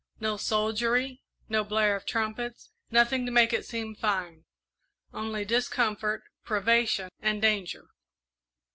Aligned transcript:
No 0.19 0.35
soldiery, 0.35 1.21
no 1.47 1.63
blare 1.63 1.95
of 1.95 2.07
trumpets, 2.07 2.71
nothing 2.89 3.23
to 3.27 3.31
make 3.31 3.53
it 3.53 3.67
seem 3.67 3.93
fine 3.93 4.45
only 5.13 5.45
discomfort, 5.45 6.23
privation, 6.43 7.11
and 7.21 7.39
danger. 7.39 7.87